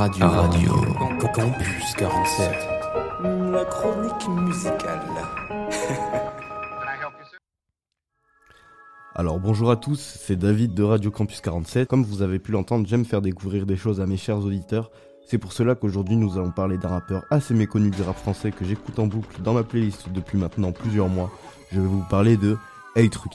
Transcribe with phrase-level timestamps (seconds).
[0.00, 0.28] radio.
[0.28, 0.72] radio.
[1.34, 2.50] Campus 47.
[3.52, 5.02] La chronique musicale.
[9.14, 11.86] Alors bonjour à tous, c'est David de Radio Campus 47.
[11.86, 14.90] Comme vous avez pu l'entendre, j'aime faire découvrir des choses à mes chers auditeurs.
[15.28, 18.64] C'est pour cela qu'aujourd'hui nous allons parler d'un rappeur assez méconnu du rap français que
[18.64, 21.30] j'écoute en boucle dans ma playlist depuis maintenant plusieurs mois.
[21.72, 22.56] Je vais vous parler de
[22.96, 23.32] Hey Truc.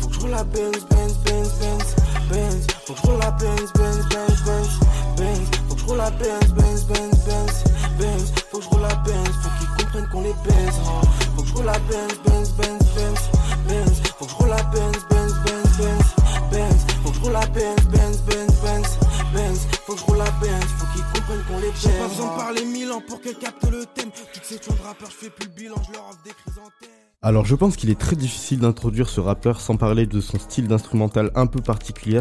[0.00, 1.96] Faut que je roule la Benz, Benz, Benz, Benz,
[2.28, 2.66] Benz.
[2.86, 5.50] Faut que je roule la Benz, Benz, Benz, Benz, Benz.
[5.68, 7.64] Faut que je roule la Benz, Benz, Benz, Benz,
[7.98, 8.32] Benz.
[8.50, 10.80] Faut que je roule la Benz, faut qu'ils comprennent qu'on les baise.
[10.86, 11.06] hein.
[11.36, 13.20] Faut que je roule la Benz, Benz, Benz, Benz,
[13.68, 14.02] Benz.
[14.18, 16.14] Faut que je roule la Benz, Benz, Benz, Benz,
[16.50, 16.86] Benz.
[17.02, 18.98] Faut que je roule la Benz, Benz, Benz, Benz,
[19.34, 19.66] Benz.
[19.86, 21.80] Faut que je roule la Benz, faut qu'ils comprennent qu'on les baise.
[21.82, 24.10] J'ai pas besoin de parler mille ans pour qu'elles captent le thème.
[24.32, 26.90] Toutes ces tunes de rappeurs, je fais plus le bilan, je leur offre des chrysanthèmes.
[27.22, 30.68] Alors je pense qu'il est très difficile d'introduire ce rappeur sans parler de son style
[30.68, 32.20] d'instrumental un peu particulier.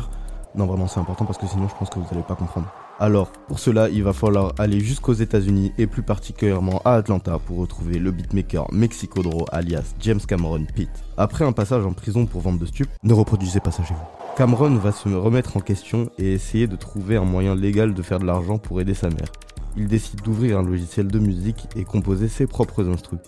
[0.56, 2.68] Non vraiment c'est important parce que sinon je pense que vous n'allez pas comprendre.
[3.00, 7.58] Alors pour cela il va falloir aller jusqu'aux États-Unis et plus particulièrement à Atlanta pour
[7.58, 10.90] retrouver le beatmaker Mexicodro alias James Cameron Pitt.
[11.18, 14.36] Après un passage en prison pour vente de stupes, ne reproduisez pas ça chez vous.
[14.38, 18.20] Cameron va se remettre en question et essayer de trouver un moyen légal de faire
[18.20, 19.32] de l'argent pour aider sa mère.
[19.76, 23.20] Il décide d'ouvrir un logiciel de musique et composer ses propres instrus.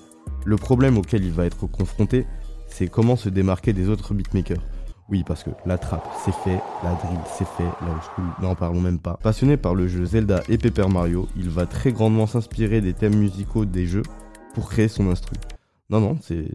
[0.46, 2.28] Le problème auquel il va être confronté,
[2.68, 4.62] c'est comment se démarquer des autres beatmakers.
[5.10, 8.56] Oui, parce que la trap, c'est fait, la drill, c'est fait, la old school, n'en
[8.56, 9.20] parlons même pas.
[9.22, 13.16] Passionné par le jeu Zelda et Paper Mario, il va très grandement s'inspirer des thèmes
[13.16, 14.02] musicaux des jeux
[14.56, 15.36] pour créer son instru.
[15.92, 16.48] Non, non, c'est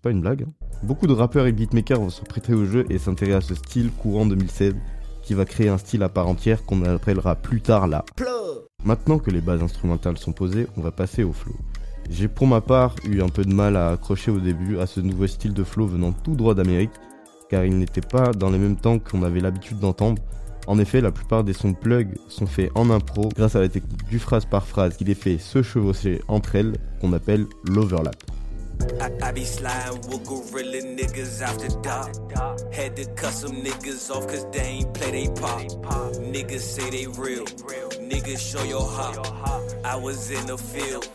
[0.00, 0.44] pas une blague.
[0.46, 0.66] hein.
[0.84, 3.90] Beaucoup de rappeurs et beatmakers vont se prêter au jeu et s'intéresser à ce style
[3.90, 4.76] courant 2016
[5.22, 8.04] qui va créer un style à part entière qu'on appellera plus tard la
[8.84, 11.56] Maintenant que les bases instrumentales sont posées, on va passer au flow.
[12.08, 15.00] J'ai pour ma part eu un peu de mal à accrocher au début à ce
[15.00, 16.92] nouveau style de flow venant tout droit d'Amérique,
[17.48, 20.22] car il n'était pas dans les mêmes temps qu'on avait l'habitude d'entendre.
[20.66, 24.06] En effet, la plupart des sons plug sont faits en impro grâce à la technique
[24.08, 28.16] du phrase par phrase qui les fait se chevaucher entre elles, qu'on appelle l'overlap.
[29.00, 32.14] I, I be sliding with gorilla niggas after dark.
[32.72, 35.60] Had to cut some niggas off cause they ain't play they pop.
[36.20, 37.44] Niggas say they real.
[38.00, 39.26] Niggas show your heart.
[39.84, 41.08] I was in the field.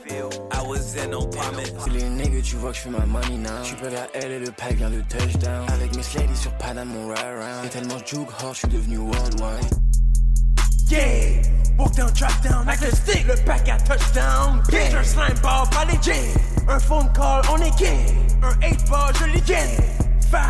[0.51, 1.73] I was in no promise.
[1.83, 3.63] C'est les niggas, tu vois que je fais ma money now.
[3.63, 5.69] Tu peux vers elle et le pack vient de touchdown.
[5.69, 7.65] Avec mes sladies sur Panam, mon ride around.
[7.65, 9.65] Et tellement je oh, juke hard, je suis devenu worldwide.
[10.89, 11.41] Yeah,
[11.81, 14.61] walk down, drop down, avec le stick, le pack à touchdown.
[14.69, 16.35] Bitch, un slime ball, pas les jeans.
[16.67, 18.05] Un phone call, on est gay.
[18.43, 19.77] Un 8 ball, je l'ai gay.
[20.29, 20.41] Fa,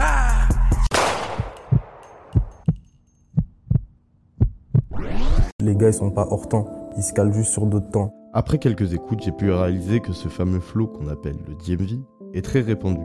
[0.00, 0.48] ah.
[5.60, 6.66] Les gars, ils sont pas hors temps.
[6.96, 8.12] Ils se calent juste sur d'autres temps.
[8.32, 12.00] Après quelques écoutes, j'ai pu réaliser que ce fameux flow qu'on appelle le DMV
[12.34, 13.04] est très répandu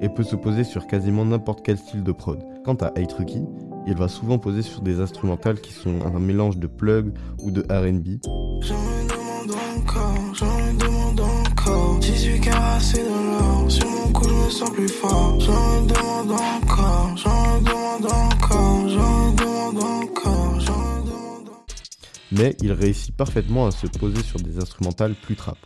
[0.00, 2.42] et peut se poser sur quasiment n'importe quel style de prod.
[2.64, 3.44] Quant à Hey Trucky,
[3.88, 7.62] il va souvent poser sur des instrumentales qui sont un mélange de plug ou de
[7.62, 8.20] R&B,
[8.60, 8.74] J'en
[9.08, 11.98] demande encore, j'en demande encore.
[12.00, 13.70] 18 carats, c'est de l'or.
[13.70, 15.40] Sur mon cou, je me sens plus fort.
[15.40, 21.66] J'en demande encore, j'en demande encore, j'en demande encore, j'en demande encore.
[22.30, 25.56] mais il réussit parfaitement à se poser sur des instrumentales plus trap.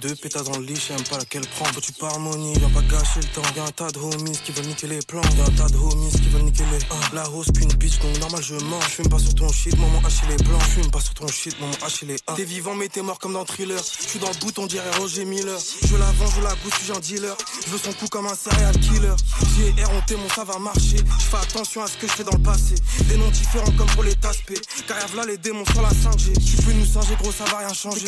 [0.00, 1.74] Deux pétasses dans le lit, j'aime pas laquelle prendre.
[1.74, 3.42] Faut tu pas harmonie, viens pas gâcher le temps.
[3.54, 5.20] Y'a un tas de homies qui veulent niquer les plans.
[5.36, 6.78] Y'a un tas de homies qui veulent niquer les.
[6.90, 8.80] Ah, la hausse qu'une bitch, donc normal je mens.
[8.88, 10.62] J'fume pas sur ton shit, maman haché les blancs.
[10.70, 12.34] J'fume pas sur ton shit, maman haché les A.
[12.34, 13.78] T'es vivant, mais t'es mort comme dans Thriller.
[13.78, 15.58] J'suis dans le bouton, dirait Roger Miller.
[15.82, 17.36] Je la vends, je la goûte, j'suis un dealer.
[17.66, 19.14] Je veux son coup comme un serial killer.
[19.56, 20.96] J'ai honté, mon ça va marcher.
[21.18, 22.74] J'fais attention à ce que je fais dans le passé.
[23.08, 24.60] Des noms différents comme pour les taspés.
[24.86, 26.32] Car v'là les démons sur la 5G.
[26.32, 28.06] Tu peux nous singer, gros, ça va rien changer.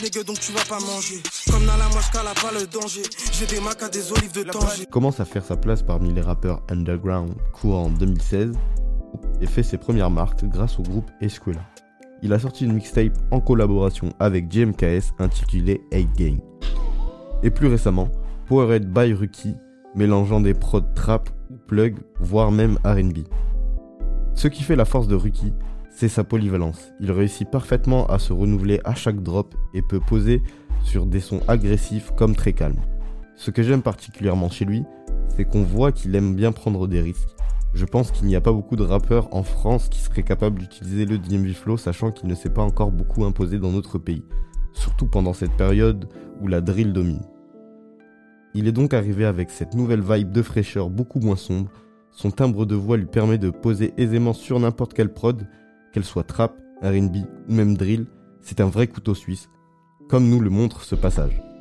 [0.00, 1.22] Nigga, donc tu vas pas manger.
[1.50, 3.02] Comme Nala, moi j'cale pas le danger.
[3.32, 6.62] J'ai des macs à des olives de commence à faire sa place parmi les rappeurs
[6.70, 8.52] underground courant en 2016
[9.40, 11.60] et fait ses premières marques grâce au groupe Escuela.
[12.22, 16.38] Il a sorti une mixtape en collaboration avec JMKS intitulée 8 Gang.
[17.42, 18.08] Et plus récemment,
[18.46, 19.54] Powerhead by Ruki,
[19.94, 23.26] mélangeant des prods trap ou plug, voire même RB.
[24.34, 25.52] Ce qui fait la force de Ruki,
[26.02, 26.92] c'est sa polyvalence.
[26.98, 30.42] Il réussit parfaitement à se renouveler à chaque drop et peut poser
[30.82, 32.80] sur des sons agressifs comme très calmes.
[33.36, 34.82] Ce que j'aime particulièrement chez lui,
[35.28, 37.28] c'est qu'on voit qu'il aime bien prendre des risques.
[37.72, 41.04] Je pense qu'il n'y a pas beaucoup de rappeurs en France qui seraient capables d'utiliser
[41.04, 44.24] le DMV Flow, sachant qu'il ne s'est pas encore beaucoup imposé dans notre pays,
[44.72, 46.08] surtout pendant cette période
[46.40, 47.22] où la drill domine.
[48.54, 51.70] Il est donc arrivé avec cette nouvelle vibe de fraîcheur beaucoup moins sombre.
[52.10, 55.46] Son timbre de voix lui permet de poser aisément sur n'importe quelle prod,
[55.92, 57.16] qu'elle soit trap, RB
[57.48, 58.06] ou même drill.
[58.40, 59.48] C'est un vrai couteau suisse,
[60.08, 61.51] comme nous le montre ce passage.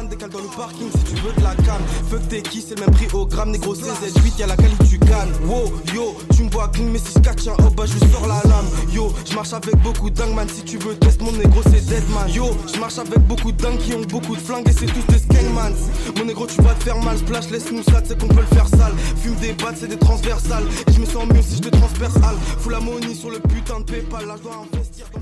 [0.00, 1.82] Décale dans le parking si tu veux de la canne.
[2.08, 4.98] Fuck t'es qui, c'est le même prix au gramme, négro CZ8, y'a la qualité tu
[4.98, 5.32] cannes.
[5.46, 8.26] Wow, yo, tu me vois clean, mais si je catch un hop, bah je sors
[8.26, 8.66] la lame.
[8.90, 10.48] Yo, je marche avec beaucoup dingue, man.
[10.48, 12.28] Si tu veux test mon négro, c'est dead man.
[12.30, 15.18] Yo, je marche avec beaucoup dingues qui ont beaucoup de flingues et c'est tous des
[15.18, 15.76] skengmans.
[16.16, 18.68] Mon négro, tu vas te faire mal, splash, laisse-nous ça, c'est qu'on peut le faire
[18.68, 18.94] sale.
[19.22, 20.64] Fume des battes, c'est des transversales.
[20.88, 22.36] Et je me sens mieux si je te transperce, al.
[22.58, 25.21] Fous la money sur le putain de PayPal, là je dois investir dans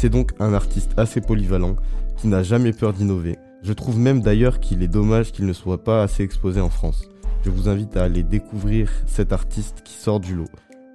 [0.00, 1.76] C'est donc un artiste assez polyvalent
[2.16, 3.36] qui n'a jamais peur d'innover.
[3.62, 7.06] Je trouve même d'ailleurs qu'il est dommage qu'il ne soit pas assez exposé en France.
[7.44, 10.48] Je vous invite à aller découvrir cet artiste qui sort du lot.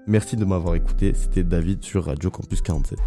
[0.08, 2.98] Merci de m'avoir écouté, c'était David sur Radio Campus 47.